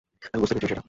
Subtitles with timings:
[0.33, 0.79] আমি বুঝতে পেরেছি বিষয়টা।